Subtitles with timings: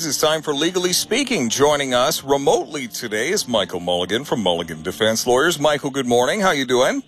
[0.00, 1.48] It's time for Legally Speaking.
[1.48, 5.58] Joining us remotely today is Michael Mulligan from Mulligan Defense Lawyers.
[5.58, 6.40] Michael, good morning.
[6.40, 7.02] How you doing?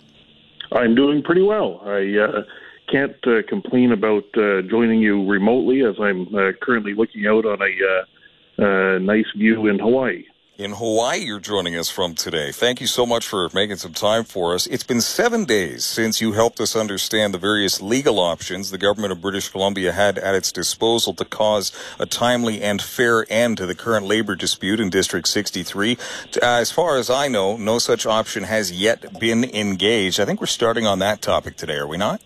[0.72, 1.80] I'm doing pretty well.
[1.84, 2.42] I uh,
[2.90, 7.60] can't uh, complain about uh, joining you remotely as I'm uh, currently looking out on
[7.62, 10.24] a uh, uh, nice view in Hawaii
[10.60, 12.52] in Hawaii you're joining us from today.
[12.52, 14.66] Thank you so much for making some time for us.
[14.66, 19.12] It's been seven days since you helped us understand the various legal options the government
[19.12, 23.64] of British Columbia had at its disposal to cause a timely and fair end to
[23.64, 25.96] the current labor dispute in District 63.
[26.42, 30.20] As far as I know, no such option has yet been engaged.
[30.20, 32.20] I think we're starting on that topic today, are we not?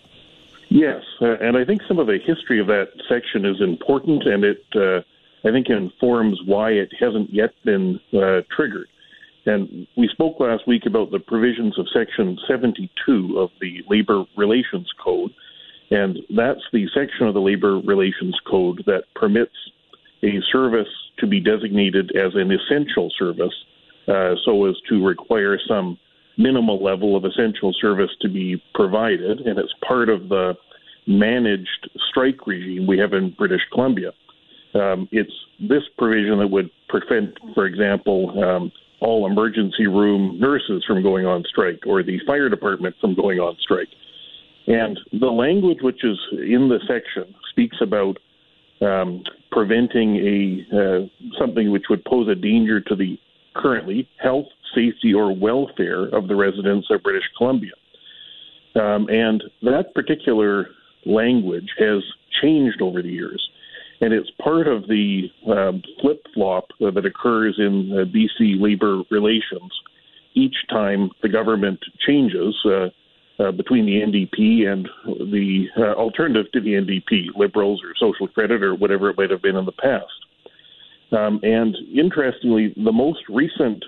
[0.71, 4.43] Yes, uh, and I think some of the history of that section is important, and
[4.43, 5.03] it uh,
[5.45, 8.89] I think informs why it hasn't yet been uh, triggered.
[9.47, 14.91] And we spoke last week about the provisions of Section 72 of the Labor Relations
[15.03, 15.33] Code.
[15.91, 19.53] And that's the section of the Labor Relations Code that permits
[20.23, 23.53] a service to be designated as an essential service
[24.09, 25.99] uh, so as to require some
[26.39, 29.41] minimal level of essential service to be provided.
[29.41, 30.55] And it's part of the
[31.07, 34.13] managed strike regime we have in British Columbia.
[34.75, 41.03] Um, it's this provision that would prevent, for example, um, all emergency room nurses from
[41.03, 43.89] going on strike or the fire department from going on strike.
[44.67, 48.19] And the language which is in the section speaks about
[48.81, 53.19] um, preventing a uh, something which would pose a danger to the
[53.55, 57.73] currently health, safety, or welfare of the residents of British Columbia.
[58.75, 60.71] Um, and that particular
[61.07, 62.03] language has
[62.43, 63.49] changed over the years
[64.05, 69.73] and it's part of the uh, flip flop that occurs in uh, BC labor relations
[70.35, 72.89] each time the government changes uh,
[73.43, 74.87] uh, between the NDP and
[75.33, 79.41] the uh, alternative to the NDP, Liberals or Social Credit or whatever it might have
[79.41, 80.05] been in the past.
[81.13, 83.83] Um, and interestingly, the most recent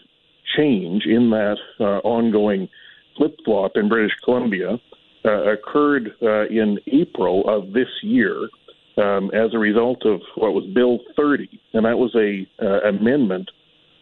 [0.56, 2.70] change in that uh, ongoing
[3.19, 4.78] flip flop in British Columbia
[5.25, 6.12] occurred
[6.50, 8.49] in April of this year
[8.96, 13.50] um, as a result of what was Bill 30, and that was a uh, amendment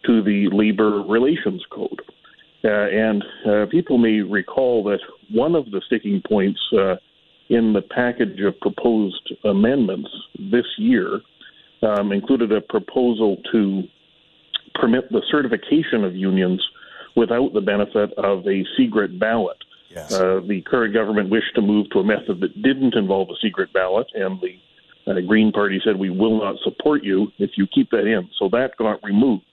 [0.05, 2.01] to the Labor Relations Code.
[2.63, 4.99] Uh, and uh, people may recall that
[5.31, 6.95] one of the sticking points uh,
[7.49, 10.09] in the package of proposed amendments
[10.51, 11.19] this year
[11.83, 13.83] um, included a proposal to
[14.73, 16.63] permit the certification of unions
[17.15, 19.57] without the benefit of a secret ballot.
[19.89, 20.11] Yes.
[20.11, 23.71] Uh, the current government wished to move to a method that didn't involve a secret
[23.71, 24.57] ballot, and the
[25.13, 28.29] the Green Party said, we will not support you if you keep that in.
[28.39, 29.43] So that got removed.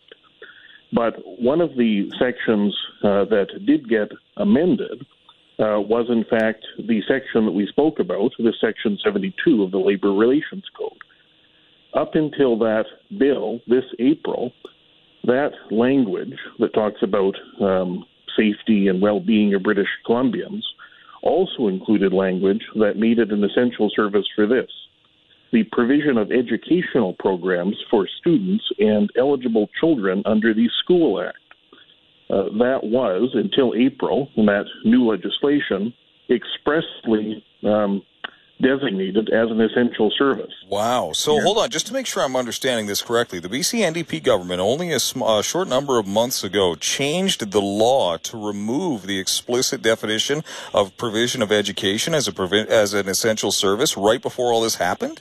[0.92, 5.06] But one of the sections uh, that did get amended
[5.58, 9.78] uh, was, in fact, the section that we spoke about, the Section 72 of the
[9.78, 10.98] Labor Relations Code.
[11.94, 12.84] Up until that
[13.18, 14.52] bill this April,
[15.24, 18.04] that language that talks about um,
[18.36, 20.62] safety and well being of British Columbians
[21.22, 24.70] also included language that made it an essential service for this
[25.52, 31.36] the provision of educational programs for students and eligible children under the School Act.
[32.30, 35.92] Uh, that was, until April, that new legislation
[36.30, 38.02] expressly um,
[38.62, 40.52] designated as an essential service.
[40.68, 41.12] Wow.
[41.12, 44.60] So hold on, just to make sure I'm understanding this correctly, the BC NDP government
[44.60, 49.18] only a, sm- a, short number of months ago changed the law to remove the
[49.18, 50.42] explicit definition
[50.72, 54.76] of provision of education as a provi- as an essential service right before all this
[54.76, 55.20] happened?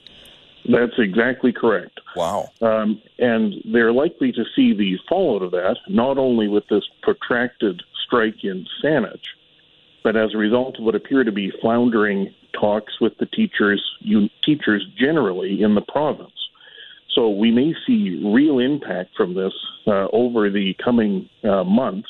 [0.70, 2.00] That's exactly correct.
[2.16, 2.50] Wow.
[2.62, 7.82] Um, and they're likely to see the fallout of that, not only with this protracted
[8.06, 9.26] strike in Saanich,
[10.04, 14.30] but as a result of what appear to be floundering talks with the teachers, you,
[14.44, 16.32] teachers generally in the province.
[17.14, 19.54] So we may see real impact from this
[19.86, 22.10] uh, over the coming uh, months,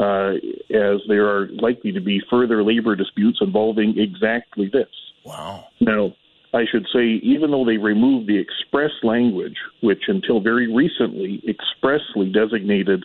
[0.00, 0.32] uh,
[0.70, 4.88] as there are likely to be further labor disputes involving exactly this.
[5.24, 5.68] Wow.
[5.80, 6.14] Now,
[6.54, 12.30] I should say, even though they removed the express language, which until very recently expressly
[12.30, 13.04] designated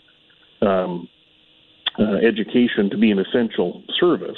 [0.61, 1.07] um,
[1.97, 4.37] uh, education to be an essential service,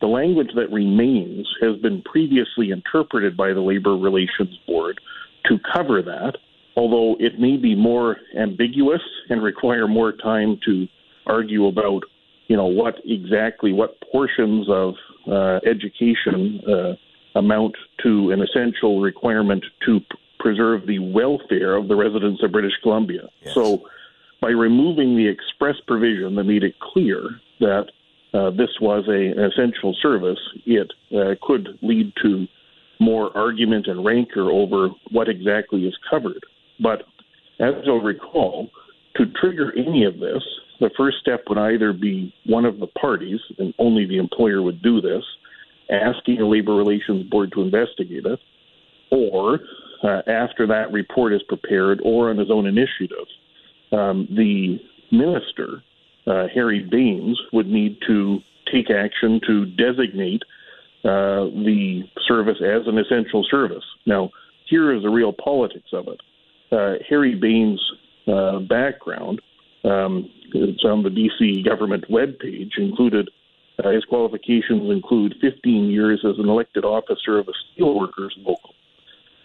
[0.00, 4.98] the language that remains has been previously interpreted by the Labor Relations Board
[5.46, 6.38] to cover that,
[6.76, 10.86] although it may be more ambiguous and require more time to
[11.26, 12.02] argue about,
[12.46, 14.94] you know, what exactly, what portions of
[15.30, 16.60] uh, education.
[16.66, 16.92] Uh,
[17.38, 20.06] amount to an essential requirement to p-
[20.38, 23.28] preserve the welfare of the residents of British Columbia.
[23.42, 23.54] Yes.
[23.54, 23.88] So,
[24.40, 27.86] by removing the express provision that made it clear that
[28.34, 32.46] uh, this was a, an essential service, it uh, could lead to
[33.00, 36.44] more argument and rancor over what exactly is covered.
[36.80, 37.02] But
[37.58, 38.70] as you'll recall,
[39.16, 40.42] to trigger any of this,
[40.80, 44.82] the first step would either be one of the parties, and only the employer would
[44.82, 45.24] do this,
[45.90, 48.38] asking a labor relations board to investigate it,
[49.10, 49.60] or
[50.02, 53.26] uh, after that report is prepared or on his own initiative,
[53.92, 54.78] um, the
[55.10, 55.82] minister,
[56.26, 58.40] uh, Harry Bains, would need to
[58.72, 60.42] take action to designate
[61.04, 63.84] uh, the service as an essential service.
[64.04, 64.30] Now,
[64.66, 66.20] here is the real politics of it.
[66.70, 67.80] Uh, Harry Bains'
[68.26, 69.40] uh, background,
[69.84, 73.30] um, it's on the BC government webpage, included
[73.84, 78.74] uh, his qualifications include 15 years as an elected officer of a steelworkers local.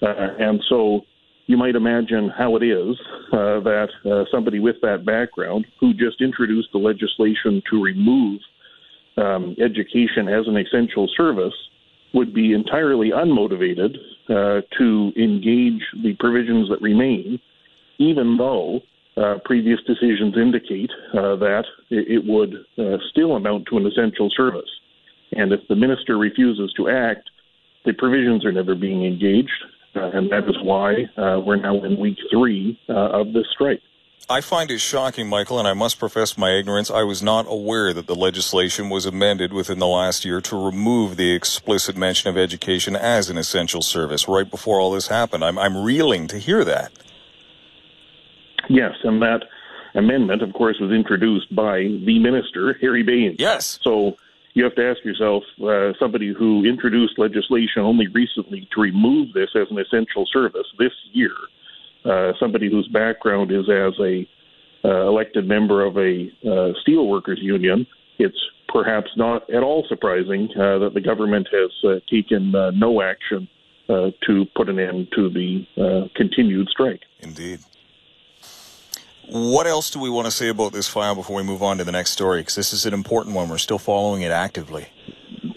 [0.01, 1.01] Uh, and so
[1.47, 2.95] you might imagine how it is
[3.31, 8.39] uh, that uh, somebody with that background, who just introduced the legislation to remove
[9.17, 11.53] um, education as an essential service,
[12.13, 13.95] would be entirely unmotivated
[14.29, 17.39] uh, to engage the provisions that remain,
[17.97, 18.79] even though
[19.15, 24.69] uh, previous decisions indicate uh, that it, would uh, still amount to an essential service.
[25.33, 27.29] And if the minister refuses to act,
[27.85, 29.51] the provisions are never being engaged,
[29.95, 33.81] uh, and that is why uh, we're now in week three of this strike.
[34.29, 36.89] I find it shocking, Michael, and I must profess my ignorance.
[36.89, 41.17] I was not aware that the legislation was amended within the last year to remove
[41.17, 45.43] the explicit mention of education as an essential service right before all this happened.
[45.43, 46.93] I'm, I'm reeling to hear that.
[48.69, 49.43] Yes, and that
[49.95, 53.35] amendment, of course, was introduced by the minister, Harry Bains.
[53.39, 53.79] Yes.
[53.83, 54.17] So
[54.53, 59.49] you have to ask yourself, uh, somebody who introduced legislation only recently to remove this
[59.55, 61.33] as an essential service this year,
[62.05, 64.27] uh, somebody whose background is as a
[64.85, 67.87] uh, elected member of a uh, steelworkers union,
[68.19, 68.37] it's
[68.67, 73.47] perhaps not at all surprising uh, that the government has uh, taken uh, no action
[73.89, 77.01] uh, to put an end to the uh, continued strike.
[77.21, 77.59] Indeed.
[79.29, 81.83] What else do we want to say about this file before we move on to
[81.83, 82.41] the next story?
[82.41, 83.49] Because this is an important one.
[83.49, 84.87] We're still following it actively.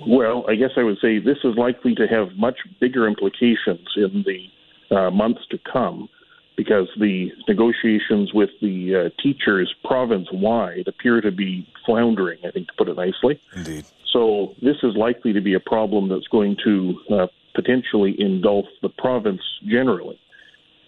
[0.07, 4.25] Well, I guess I would say this is likely to have much bigger implications in
[4.25, 6.09] the uh, months to come
[6.57, 12.69] because the negotiations with the uh, teachers province wide appear to be floundering, I think,
[12.69, 13.41] to put it nicely.
[13.55, 13.85] Indeed.
[14.13, 18.89] So this is likely to be a problem that's going to uh, potentially engulf the
[18.89, 20.19] province generally.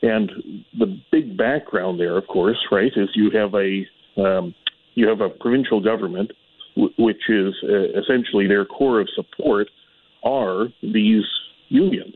[0.02, 3.86] And the big background there, of course, right, is you have a
[4.16, 4.54] um,
[4.94, 6.32] you have a provincial government,
[6.76, 9.68] w- which is uh, essentially their core of support
[10.24, 11.24] are these
[11.68, 12.14] unions,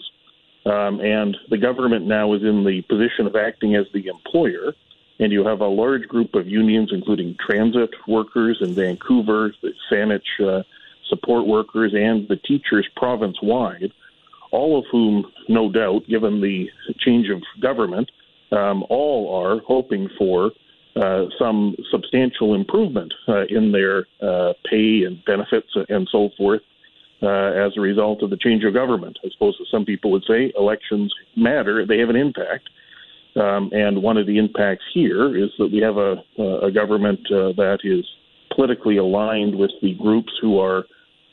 [0.67, 4.75] um, and the government now is in the position of acting as the employer.
[5.19, 10.21] And you have a large group of unions, including transit workers in Vancouver, the Saanich
[10.41, 10.63] uh,
[11.09, 13.93] support workers, and the teachers province wide,
[14.53, 16.67] all of whom, no doubt, given the
[16.99, 18.11] change of government,
[18.53, 20.53] um, all are hoping for
[20.95, 26.61] uh, some substantial improvement uh, in their uh, pay and benefits and so forth
[27.23, 29.19] uh, as a result of the change of government.
[29.25, 32.69] I suppose some people would say elections matter, they have an impact.
[33.35, 36.23] Um, and one of the impacts here is that we have a,
[36.67, 38.05] a government uh, that is
[38.55, 40.85] politically aligned with the groups who are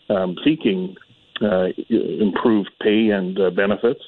[0.10, 0.95] um, seeking
[1.42, 4.02] improved pay and uh, benefits,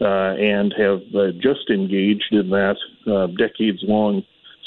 [0.00, 1.02] uh, and have
[1.40, 2.76] just engaged in that
[3.38, 4.22] decades long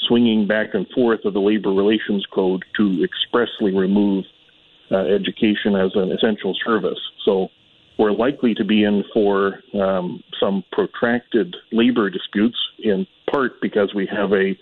[0.08, 4.24] swinging back and forth of the labor relations code to expressly remove
[4.90, 6.98] education as an essential service.
[7.24, 7.48] So
[7.98, 14.06] we're likely to be in for um, some protracted labor disputes, in part because we
[14.06, 14.56] have a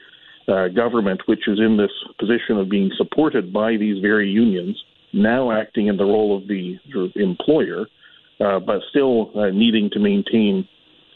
[0.49, 5.50] uh, government which is in this position of being supported by these very unions now
[5.50, 6.79] acting in the role of the
[7.17, 7.87] employer,
[8.40, 10.67] uh, but still uh, needing to maintain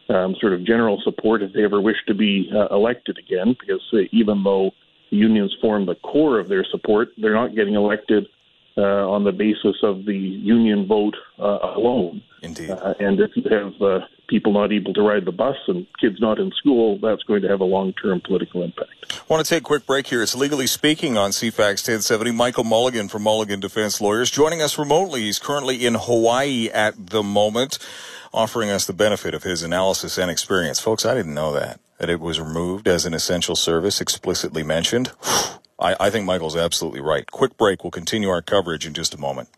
[0.08, 3.82] um, sort of general support if they ever wish to be uh, elected again, because
[3.92, 4.70] uh, even though
[5.10, 8.26] unions form the core of their support, they're not getting elected
[8.76, 12.22] uh, on the basis of the union vote uh, alone.
[12.42, 12.70] Indeed.
[12.70, 16.50] and if you have people not able to ride the bus and kids not in
[16.52, 18.90] school, that's going to have a long term political impact.
[19.10, 20.22] I want to take a quick break here.
[20.22, 22.32] It's Legally Speaking on CFAX 1070.
[22.32, 25.22] Michael Mulligan from Mulligan Defense Lawyers joining us remotely.
[25.22, 27.78] He's currently in Hawaii at the moment,
[28.32, 30.80] offering us the benefit of his analysis and experience.
[30.80, 35.12] Folks, I didn't know that, that it was removed as an essential service explicitly mentioned.
[35.84, 37.30] I, I think Michael's absolutely right.
[37.30, 37.84] Quick break.
[37.84, 39.50] We'll continue our coverage in just a moment.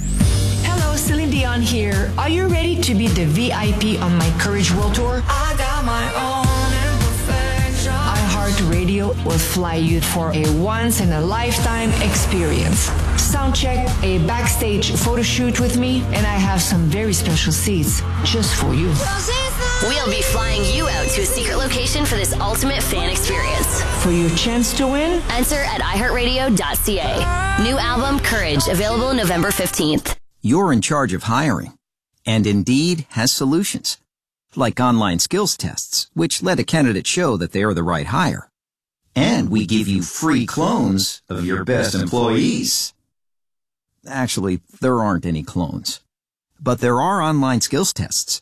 [0.00, 2.10] Hello, Celine Dion here.
[2.16, 5.22] Are you ready to be the VIP on my Courage World Tour?
[5.28, 7.92] I got my own imperfection.
[7.92, 12.88] iHeartRadio will fly you for a once in a lifetime experience.
[13.20, 18.54] Soundcheck, a backstage photo shoot with me, and I have some very special seats just
[18.54, 18.90] for you.
[19.82, 23.82] We'll be flying you out to a secret location for this ultimate fan experience.
[24.02, 27.62] For your chance to win, enter at iHeartRadio.ca.
[27.62, 30.16] New album, Courage, available November 15th.
[30.40, 31.76] You're in charge of hiring.
[32.24, 33.98] And Indeed has solutions.
[34.54, 38.48] Like online skills tests, which let a candidate show that they are the right hire.
[39.14, 42.94] And we give you free clones of your best employees.
[44.08, 46.00] Actually, there aren't any clones.
[46.58, 48.40] But there are online skills tests.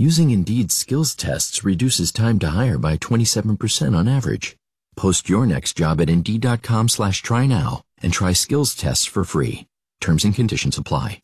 [0.00, 4.56] Using Indeed skills tests reduces time to hire by 27% on average.
[4.94, 9.66] Post your next job at Indeed.com slash try now and try skills tests for free.
[10.00, 11.20] Terms and conditions apply.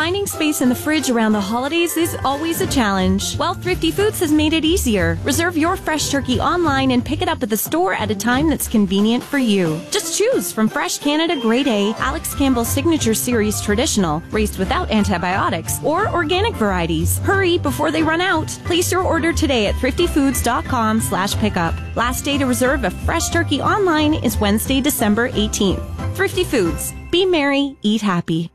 [0.00, 3.36] Finding space in the fridge around the holidays is always a challenge.
[3.36, 5.18] Well, Thrifty Foods has made it easier.
[5.24, 8.48] Reserve your fresh turkey online and pick it up at the store at a time
[8.48, 9.78] that's convenient for you.
[9.90, 15.84] Just choose from fresh Canada Grade A, Alex Campbell Signature Series Traditional, raised without antibiotics,
[15.84, 17.18] or organic varieties.
[17.18, 18.48] Hurry before they run out.
[18.64, 21.74] Place your order today at thriftyfoods.com slash pickup.
[21.94, 26.16] Last day to reserve a fresh turkey online is Wednesday, December 18th.
[26.16, 26.94] Thrifty Foods.
[27.10, 28.50] Be merry, eat happy.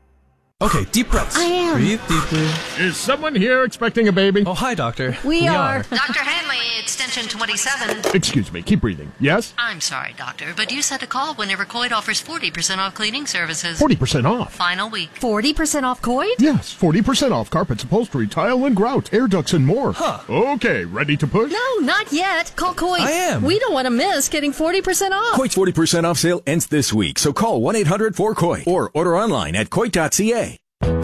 [0.62, 1.36] Okay, deep breaths.
[1.36, 1.74] I am.
[1.74, 2.48] Breathe deeply.
[2.82, 4.42] Is someone here expecting a baby?
[4.46, 5.14] Oh, hi, doctor.
[5.22, 5.76] We, we are.
[5.76, 5.82] are.
[5.90, 6.20] Dr.
[6.20, 8.14] Hanley, extension 27.
[8.16, 9.12] Excuse me, keep breathing.
[9.20, 9.52] Yes?
[9.58, 13.78] I'm sorry, doctor, but you said to call whenever Coit offers 40% off cleaning services.
[13.78, 14.54] 40% off.
[14.54, 15.10] Final week.
[15.20, 16.36] 40% off Coit?
[16.38, 19.92] Yes, 40% off carpets, upholstery, tile and grout, air ducts, and more.
[19.92, 20.20] Huh.
[20.26, 21.52] Okay, ready to push?
[21.52, 22.54] No, not yet.
[22.56, 23.02] Call Coit.
[23.02, 23.42] I am.
[23.42, 25.34] We don't want to miss getting 40% off.
[25.38, 30.46] Coit's 40% off sale ends this week, so call 1-800-4COIT or order online at coit.ca.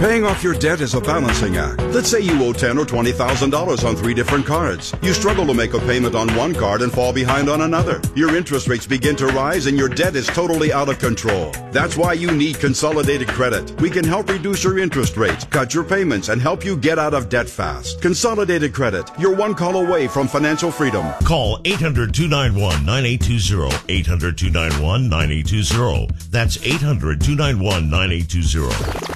[0.03, 1.81] Paying off your debt is a balancing act.
[1.95, 4.93] Let's say you owe ten or twenty thousand dollars on three different cards.
[5.01, 8.01] You struggle to make a payment on one card and fall behind on another.
[8.17, 11.53] Your interest rates begin to rise and your debt is totally out of control.
[11.71, 13.81] That's why you need consolidated credit.
[13.81, 17.15] We can help reduce your interest rates, cut your payments, and help you get out
[17.15, 18.03] of debt fast.
[18.03, 19.09] Consolidated credit.
[19.21, 21.07] You're one call away from financial freedom.
[21.23, 23.71] Call 800-291-9820.
[24.03, 26.31] 800-291-9820.
[26.31, 29.13] That's 800-291-9820.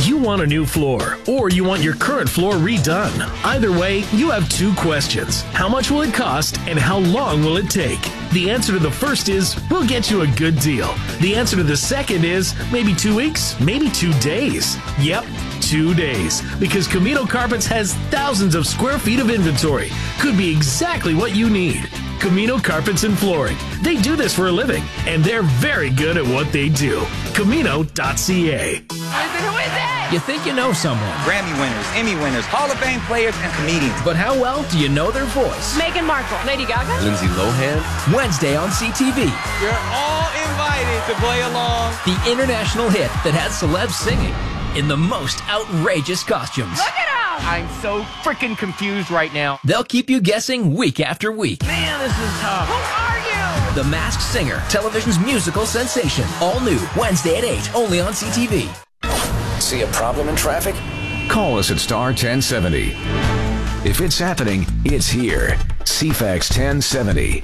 [0.00, 3.18] You want a new floor, or you want your current floor redone.
[3.44, 5.40] Either way, you have two questions.
[5.52, 8.00] How much will it cost, and how long will it take?
[8.32, 10.94] The answer to the first is, we'll get you a good deal.
[11.20, 14.76] The answer to the second is, maybe two weeks, maybe two days.
[15.00, 15.24] Yep,
[15.62, 16.42] two days.
[16.58, 19.88] Because Camino Carpets has thousands of square feet of inventory.
[20.20, 21.88] Could be exactly what you need.
[22.20, 23.56] Camino Carpets and Flooring.
[23.82, 27.02] They do this for a living, and they're very good at what they do.
[27.34, 28.82] Camino.ca.
[29.42, 30.12] Who is it?
[30.12, 31.10] You think you know someone.
[31.26, 33.98] Grammy winners, Emmy winners, Hall of Fame players, and comedians.
[34.04, 35.76] But how well do you know their voice?
[35.76, 37.82] Meghan Markle, Lady Gaga, Lindsay Lohan.
[38.14, 39.26] Wednesday on CTV.
[39.60, 41.94] You're all invited to play along.
[42.06, 44.34] The international hit that has celebs singing
[44.78, 46.78] in the most outrageous costumes.
[46.78, 47.48] Look at them!
[47.48, 49.58] I'm so freaking confused right now.
[49.64, 51.62] They'll keep you guessing week after week.
[51.64, 52.68] Man, this is tough.
[52.68, 53.74] Who are you?
[53.74, 56.24] The Masked Singer, television's musical sensation.
[56.40, 58.85] All new Wednesday at 8, only on CTV.
[59.66, 60.76] See a problem in traffic?
[61.28, 62.92] Call us at star 1070.
[63.84, 65.56] If it's happening, it's here.
[65.80, 67.42] CFAX 1070.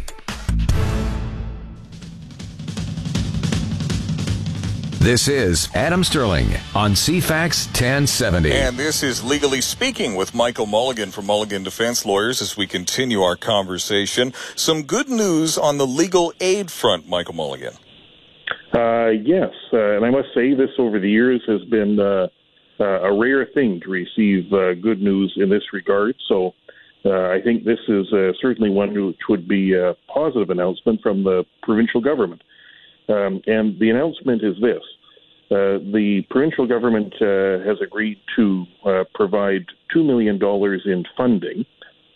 [5.00, 8.52] This is Adam Stirling on CFAX 1070.
[8.52, 13.22] And this is Legally Speaking with Michael Mulligan from Mulligan Defense Lawyers as we continue
[13.22, 14.32] our conversation.
[14.54, 17.74] Some good news on the legal aid front, Michael Mulligan.
[18.74, 22.28] Uh, yes, uh, and I must say this over the years has been uh,
[22.80, 26.14] uh a rare thing to receive uh, good news in this regard.
[26.26, 26.54] So
[27.04, 28.06] uh, I think this is
[28.40, 32.42] certainly one which would be a positive announcement from the provincial government.
[33.08, 34.82] Um, and the announcement is this.
[35.50, 38.64] the provincial government has agreed to
[39.14, 40.40] provide $2 million
[40.86, 41.66] in funding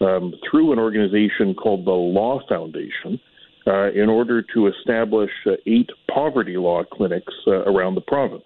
[0.01, 3.21] um, through an organization called the Law Foundation,
[3.67, 8.45] uh, in order to establish uh, eight poverty law clinics uh, around the province.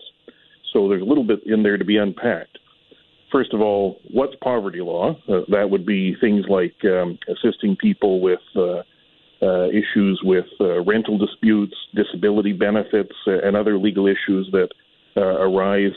[0.72, 2.58] So there's a little bit in there to be unpacked.
[3.30, 5.14] First of all, what's poverty law?
[5.28, 8.82] Uh, that would be things like um, assisting people with uh,
[9.68, 10.46] issues with
[10.86, 14.68] rental disputes, disability benefits, and other legal issues that
[15.16, 15.92] arise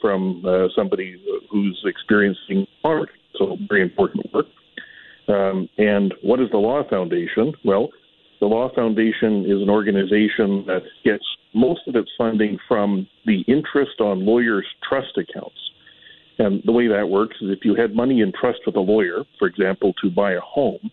[0.00, 0.42] from
[0.74, 1.16] somebody
[1.50, 3.12] who's experiencing poverty.
[3.36, 4.46] So, very important work.
[5.28, 7.52] Um, and what is the Law Foundation?
[7.64, 7.90] Well,
[8.40, 14.00] the Law Foundation is an organization that gets most of its funding from the interest
[14.00, 15.58] on lawyers' trust accounts.
[16.38, 19.24] And the way that works is if you had money in trust with a lawyer,
[19.38, 20.90] for example, to buy a home,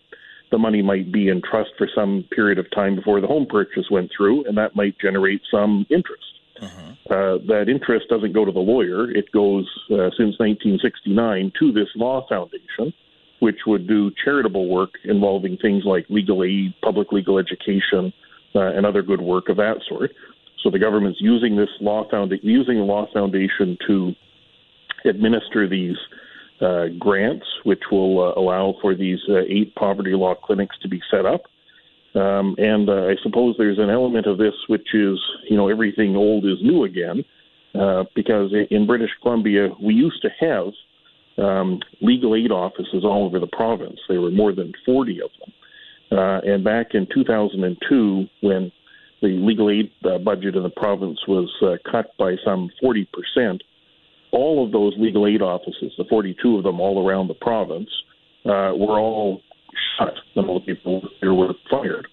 [0.50, 3.84] the money might be in trust for some period of time before the home purchase
[3.90, 6.22] went through, and that might generate some interest.
[6.58, 7.14] Uh-huh.
[7.14, 9.10] uh, that interest doesn't go to the lawyer.
[9.10, 12.94] It goes uh, since 1969 to this law foundation,
[13.40, 18.12] which would do charitable work involving things like legal aid, public legal education,
[18.54, 20.10] uh, and other good work of that sort.
[20.62, 24.14] So the government's using this law found using the law foundation to
[25.04, 25.96] administer these
[26.60, 31.00] uh, grants, which will uh, allow for these uh, eight poverty law clinics to be
[31.10, 31.42] set up.
[32.14, 36.16] Um, and uh, I suppose there's an element of this which is, you know, everything
[36.16, 37.22] old is new again,
[37.78, 40.72] uh, because in British Columbia we used to have
[41.38, 43.98] um, legal aid offices all over the province.
[44.08, 46.18] There were more than 40 of them.
[46.18, 48.72] Uh, and back in 2002, when
[49.22, 53.62] the legal aid uh, budget in the province was uh, cut by some 40 percent,
[54.32, 57.88] all of those legal aid offices, the 42 of them all around the province,
[58.44, 59.40] uh, were all
[59.98, 60.14] shut.
[60.34, 62.06] The people there were fired.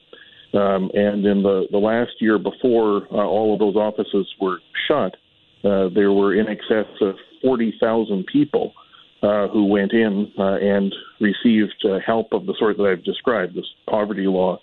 [0.53, 5.15] Um, and in the, the last year before uh, all of those offices were shut,
[5.63, 8.73] uh, there were in excess of 40,000 people
[9.23, 13.55] uh, who went in uh, and received uh, help of the sort that I've described,
[13.55, 14.59] this poverty law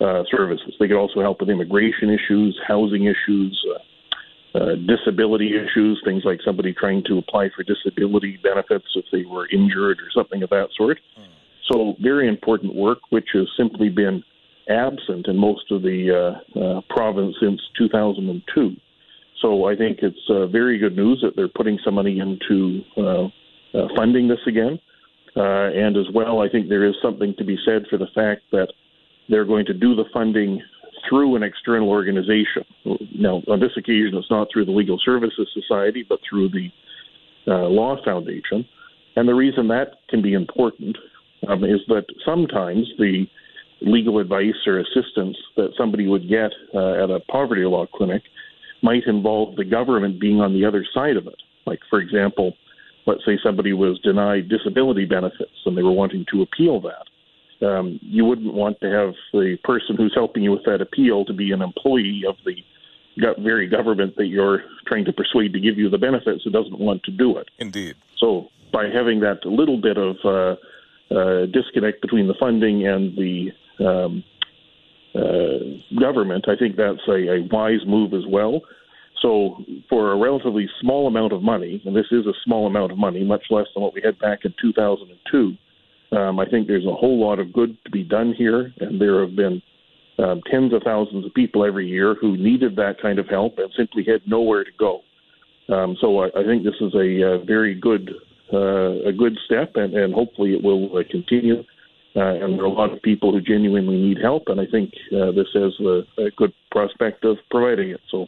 [0.00, 0.74] uh, services.
[0.78, 6.38] They could also help with immigration issues, housing issues, uh, uh, disability issues, things like
[6.44, 10.68] somebody trying to apply for disability benefits if they were injured or something of that
[10.76, 10.98] sort.
[11.72, 14.22] So, very important work, which has simply been
[14.68, 16.10] absent in most of the
[16.56, 18.76] uh, uh, province since 2002.
[19.40, 23.28] So, I think it's uh, very good news that they're putting some money into uh,
[23.74, 24.78] uh, funding this again.
[25.36, 28.42] Uh, and as well, I think there is something to be said for the fact
[28.52, 28.68] that
[29.28, 30.62] they're going to do the funding
[31.08, 32.64] through an external organization.
[33.14, 36.70] Now, on this occasion, it's not through the Legal Services Society, but through the
[37.46, 38.64] uh, Law Foundation.
[39.16, 40.96] And the reason that can be important
[41.48, 43.26] um, is that sometimes the
[43.80, 48.22] legal advice or assistance that somebody would get uh, at a poverty law clinic
[48.82, 51.40] might involve the government being on the other side of it.
[51.66, 52.54] Like, for example,
[53.06, 57.04] let's say somebody was denied disability benefits and they were wanting to appeal that
[57.64, 61.32] um, you wouldn't want to have the person who's helping you with that appeal to
[61.32, 62.56] be an employee of the
[63.38, 67.02] very government that you're trying to persuade to give you the benefits who doesn't want
[67.04, 67.48] to do it.
[67.58, 67.94] Indeed.
[68.18, 73.52] So by having that little bit of uh, uh, disconnect between the funding and the
[73.84, 74.24] um,
[75.14, 78.62] uh, government, I think that's a, a wise move as well.
[79.24, 79.56] So,
[79.88, 83.24] for a relatively small amount of money, and this is a small amount of money,
[83.24, 85.56] much less than what we had back in 2002,
[86.14, 89.20] um, I think there's a whole lot of good to be done here, and there
[89.22, 89.62] have been
[90.18, 93.72] um, tens of thousands of people every year who needed that kind of help and
[93.74, 95.00] simply had nowhere to go.
[95.70, 98.10] Um, so I, I, think this is a, a uh, very good
[98.52, 101.64] uh, a good step, and, and hopefully it will uh, continue.
[102.14, 104.92] Uh, and there are a lot of people who genuinely need help, and I think
[105.12, 108.00] uh, this has a, a, good prospect of providing it.
[108.10, 108.26] So,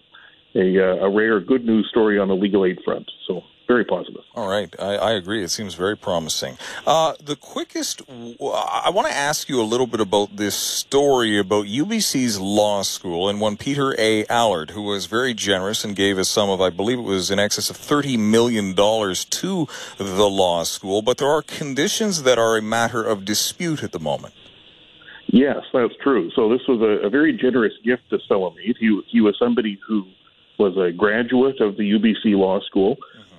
[0.54, 3.10] a, uh, a rare good news story on the legal aid front.
[3.26, 4.22] So, very positive.
[4.34, 5.42] All right, I, I agree.
[5.42, 6.56] It seems very promising.
[6.86, 11.66] Uh, the quickest, I want to ask you a little bit about this story about
[11.66, 14.24] UBC's law school and one Peter A.
[14.26, 17.40] Allard, who was very generous and gave a sum of, I believe it was in
[17.40, 22.62] excess of $30 million to the law school, but there are conditions that are a
[22.62, 24.34] matter of dispute at the moment.
[25.26, 26.30] Yes, that's true.
[26.36, 28.76] So this was a, a very generous gift to Stelamate.
[28.78, 30.06] He, he was somebody who
[30.58, 32.96] was a graduate of the UBC Law School.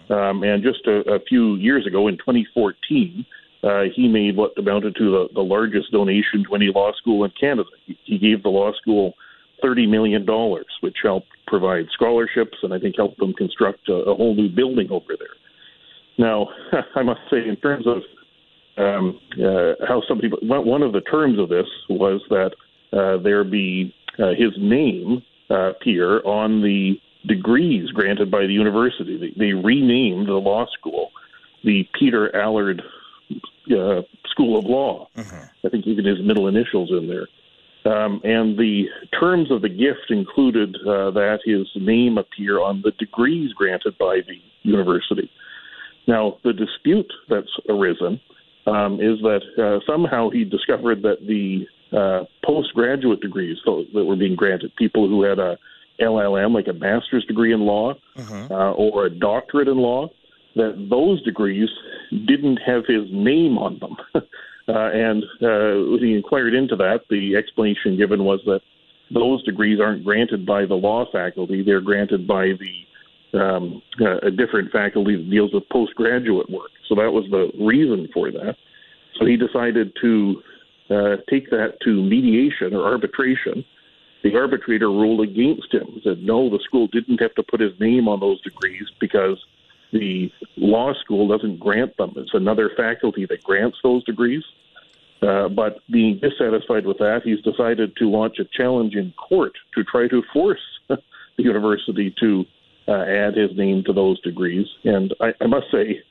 [0.10, 3.25] Um, and just a, a few years ago, in 2014,
[3.63, 7.32] uh, he made what amounted to the, the largest donation to any law school in
[7.39, 7.69] Canada.
[7.86, 9.13] He, he gave the law school
[9.63, 10.25] $30 million,
[10.82, 14.89] which helped provide scholarships and I think helped them construct a, a whole new building
[14.91, 15.27] over there.
[16.17, 16.49] Now,
[16.95, 17.97] I must say, in terms of
[18.77, 22.51] um, uh, how somebody, one of the terms of this was that
[22.93, 29.17] uh, there be uh, his name uh, appear on the degrees granted by the university.
[29.17, 31.12] They, they renamed the law school
[31.63, 32.82] the Peter Allard
[33.71, 35.10] uh, School of Law.
[35.17, 35.65] Mm-hmm.
[35.65, 37.27] I think even his middle initials in there.
[37.86, 38.86] Um, and the
[39.17, 44.21] terms of the gift included uh, that his name appear on the degrees granted by
[44.27, 45.30] the university.
[46.08, 48.19] Now, the dispute that's arisen
[48.65, 51.65] um, is that uh, somehow he discovered that the
[51.97, 55.58] uh, postgraduate degrees that were being granted, people who had a
[56.00, 58.48] LLM, like a master's degree in law uh-huh.
[58.52, 60.10] uh, or a doctorate in law,
[60.56, 61.70] that those degrees
[62.26, 63.96] didn't have his name on them.
[64.16, 64.22] uh,
[64.68, 68.62] and uh, when he inquired into that, the explanation given was that
[69.14, 74.32] those degrees aren't granted by the law faculty; they're granted by the um, uh, a
[74.32, 76.72] different faculty that deals with postgraduate work.
[76.88, 78.56] So that was the reason for that.
[79.20, 80.42] So he decided to
[80.90, 83.66] uh, take that to mediation or arbitration
[84.23, 86.01] the arbitrator ruled against him.
[86.03, 89.43] Said no, the school didn't have to put his name on those degrees because
[89.91, 92.13] the law school doesn't grant them.
[92.17, 94.43] It's another faculty that grants those degrees.
[95.21, 99.84] Uh, but being dissatisfied with that, he's decided to launch a challenge in court to
[99.84, 100.99] try to force the
[101.38, 102.45] university to
[102.88, 104.67] uh, add his name to those degrees.
[104.84, 106.03] And I, I must say,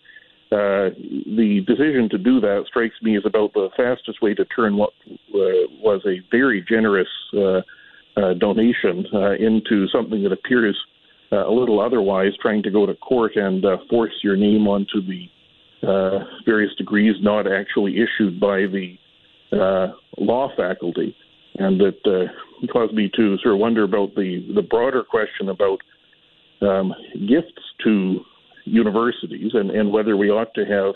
[0.52, 0.90] uh,
[1.26, 4.92] the decision to do that strikes me as about the fastest way to turn what
[5.08, 7.08] uh, was a very generous
[8.16, 10.76] uh, donation uh, into something that appears
[11.32, 15.00] uh, a little otherwise, trying to go to court and uh, force your name onto
[15.02, 15.28] the
[15.86, 18.96] uh, various degrees not actually issued by the
[19.52, 21.14] uh, law faculty.
[21.58, 25.80] And that uh, caused me to sort of wonder about the, the broader question about
[26.62, 26.94] um,
[27.28, 28.20] gifts to
[28.64, 30.94] universities and, and whether we ought to have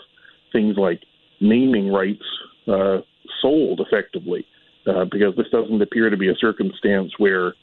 [0.51, 1.01] things like
[1.39, 2.23] naming rights
[2.67, 2.97] uh,
[3.41, 4.45] sold effectively,
[4.85, 7.53] because this doesn't appear to be a circumstance where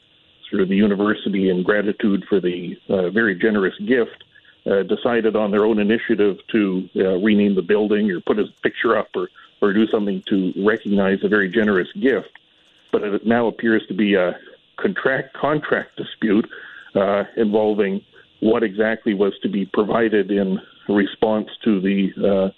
[0.49, 4.23] sort of the university, in gratitude for the uh, very generous gift,
[4.65, 8.97] uh, decided on their own initiative to uh, rename the building or put a picture
[8.97, 9.29] up or,
[9.61, 12.31] or do something to recognize a very generous gift.
[12.91, 14.37] But it now appears to be a
[14.77, 16.49] contract contract dispute
[16.95, 18.03] uh, involving
[18.39, 22.53] what exactly was to be provided in response to the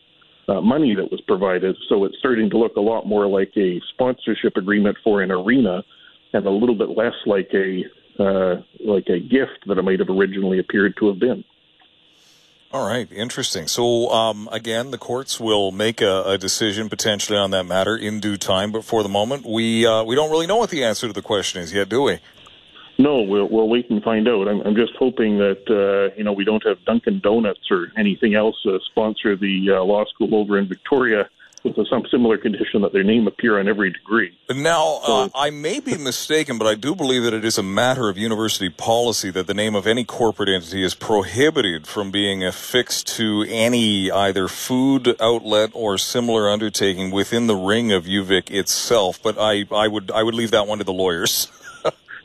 [0.52, 1.78] uh, money that was provided.
[1.88, 5.84] So it's starting to look a lot more like a sponsorship agreement for an arena,
[6.34, 7.84] and a little bit less like a
[8.20, 11.44] uh, like a gift that it might have originally appeared to have been.
[12.74, 13.68] All right, interesting.
[13.68, 18.22] So um, again, the courts will make a, a, decision potentially on that matter in
[18.22, 18.72] due time.
[18.72, 21.22] But for the moment, we uh, we don't really know what the answer to the
[21.22, 22.20] question is yet, do we?
[23.02, 24.48] No, we'll, we'll wait and find out.
[24.48, 28.36] I'm, I'm just hoping that uh, you know we don't have Dunkin' Donuts or anything
[28.36, 31.28] else uh, sponsor the uh, law school over in Victoria
[31.64, 34.36] with some similar condition that their name appear on every degree.
[34.50, 38.10] Now, uh, I may be mistaken, but I do believe that it is a matter
[38.10, 43.08] of university policy that the name of any corporate entity is prohibited from being affixed
[43.18, 49.22] to any either food outlet or similar undertaking within the ring of UVic itself.
[49.22, 51.52] But I, I would I would leave that one to the lawyers.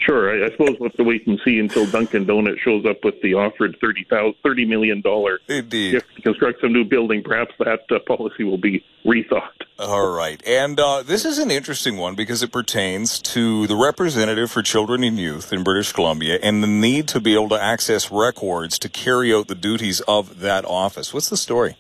[0.06, 3.02] Sure, I, I suppose we'll have to wait and see until Dunkin' Donuts shows up
[3.02, 7.24] with the offered thirty thousand, thirty million dollar gift to construct some new building.
[7.24, 9.50] Perhaps that uh, policy will be rethought.
[9.80, 14.48] All right, and uh, this is an interesting one because it pertains to the representative
[14.48, 18.10] for children and youth in British Columbia and the need to be able to access
[18.10, 21.12] records to carry out the duties of that office.
[21.12, 21.76] What's the story?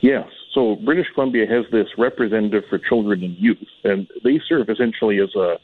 [0.00, 0.26] Yes.
[0.52, 5.34] So British Columbia has this representative for children and youth, and they serve essentially as
[5.36, 5.58] a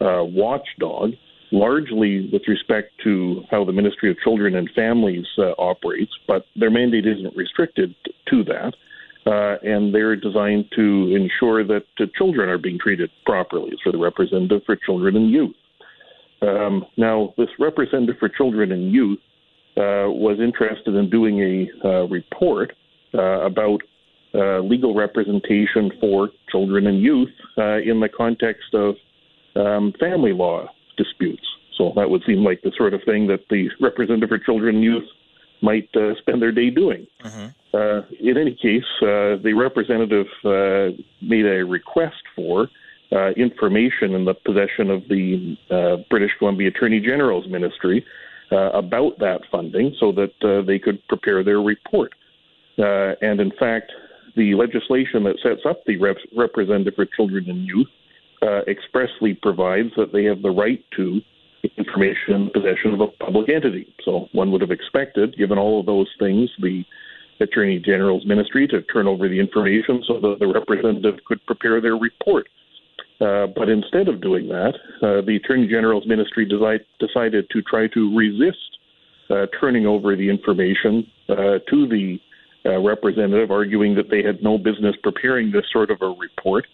[0.00, 1.12] uh, watchdog,
[1.50, 6.70] largely with respect to how the Ministry of Children and Families uh, operates, but their
[6.70, 7.94] mandate isn't restricted
[8.28, 8.74] to that.
[9.26, 13.98] Uh, and they're designed to ensure that uh, children are being treated properly for the
[13.98, 15.56] representative for children and youth.
[16.40, 19.18] Um, now, this representative for children and youth
[19.76, 22.72] uh, was interested in doing a uh, report
[23.12, 23.80] about
[24.62, 28.94] legal representation for children and youth in the context of
[29.58, 31.46] um, family law disputes.
[31.76, 34.84] So that would seem like the sort of thing that the representative for children and
[34.84, 35.04] youth
[35.62, 37.06] might uh, spend their day doing.
[37.24, 37.46] Mm-hmm.
[37.74, 42.68] Uh, in any case, uh, the representative uh, made a request for
[43.12, 48.04] uh, information in the possession of the uh, British Columbia Attorney General's ministry
[48.50, 52.14] about that funding so that they could prepare their report.
[52.78, 53.92] and in fact,
[54.36, 57.88] the legislation that sets up the rep- representative for children and youth
[58.42, 61.20] uh, expressly provides that they have the right to
[61.76, 63.92] information in possession of a public entity.
[64.04, 66.84] So one would have expected, given all of those things, the
[67.40, 71.96] Attorney General's ministry to turn over the information so that the representative could prepare their
[71.96, 72.48] report.
[73.20, 77.88] Uh, but instead of doing that, uh, the Attorney General's ministry desi- decided to try
[77.88, 78.78] to resist
[79.30, 82.18] uh, turning over the information uh, to the
[82.64, 86.66] uh, representative, arguing that they had no business preparing this sort of a report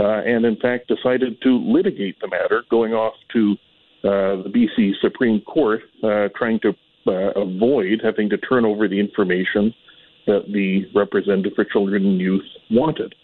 [0.00, 3.56] uh, and in fact decided to litigate the matter, going off to
[4.02, 6.70] uh, the BC Supreme Court, uh, trying to
[7.06, 9.74] uh, avoid having to turn over the information
[10.26, 13.14] that the representative for children and youth wanted.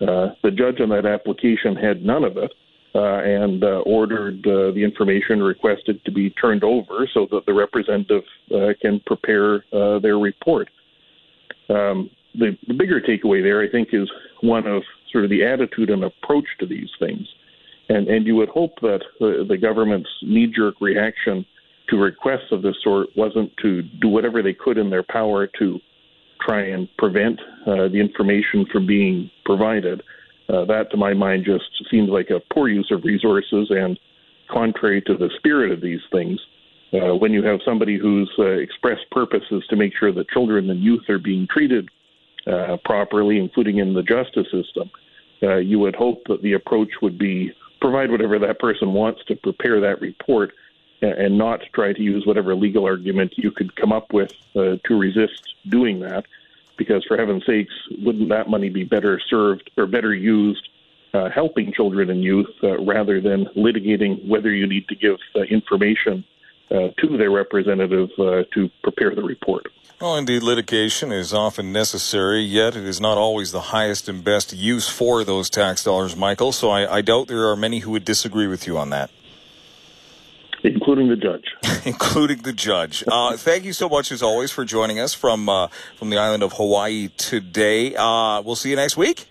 [0.00, 2.52] Uh, the judge on that application had none of it.
[2.94, 8.22] And ordered the information requested to be turned over so that the representative
[8.82, 10.68] can prepare their report.
[11.70, 14.10] Um, the, the bigger takeaway there, I think, is
[14.42, 17.26] one of sort of the attitude and approach to these things.
[17.88, 21.44] And, and you would hope that the, the government's knee jerk reaction
[21.88, 25.78] to requests of this sort wasn't to do whatever they could in their power to
[26.40, 30.02] try and prevent uh, the information from being provided.
[30.48, 33.98] Uh, that, to my mind, just seems like a poor use of resources and
[34.50, 36.40] contrary to the spirit of these things.
[36.92, 40.68] Uh, when you have somebody whose uh, express purpose is to make sure that children
[40.68, 41.88] and youth are being treated
[42.46, 44.90] uh, properly, including in the justice system,
[45.42, 49.34] uh, you would hope that the approach would be provide whatever that person wants to
[49.36, 50.52] prepare that report
[51.02, 54.98] and not try to use whatever legal argument you could come up with uh, to
[54.98, 56.24] resist doing that.
[56.78, 60.68] Because, for heaven's sakes, wouldn't that money be better served or better used
[61.12, 65.40] uh, helping children and youth uh, rather than litigating whether you need to give uh,
[65.42, 66.24] information
[66.72, 69.66] uh, to their representative uh, to prepare the report?
[70.00, 74.52] Well, indeed, litigation is often necessary, yet it is not always the highest and best
[74.52, 76.50] use for those tax dollars, Michael.
[76.50, 79.10] So I, I doubt there are many who would disagree with you on that.
[80.64, 81.44] Including the judge.
[81.84, 83.04] Including the judge.
[83.06, 86.42] Uh, thank you so much, as always, for joining us from uh, from the island
[86.42, 87.94] of Hawaii today.
[87.94, 89.26] Uh, we'll see you next week.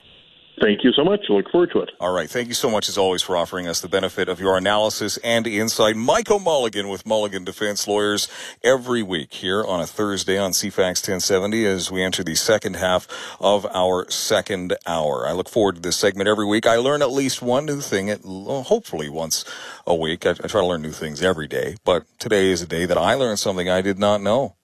[0.60, 1.22] Thank you so much.
[1.30, 1.92] Look forward to it.
[2.00, 2.30] All right.
[2.30, 5.48] Thank you so much, as always, for offering us the benefit of your analysis and
[5.48, 5.96] insight.
[5.96, 8.28] Michael Mulligan with Mulligan Defense Lawyers
[8.64, 13.08] every week here on a Thursday on CFAX 1070 as we enter the second half
[13.40, 15.26] of our second hour.
[15.28, 16.68] I look forward to this segment every week.
[16.68, 19.46] I learn at least one new thing, at, hopefully once
[19.88, 20.26] a week.
[20.26, 22.98] I, I try to learn new things every day, but today is a day that
[22.98, 24.56] I learned something I did not know.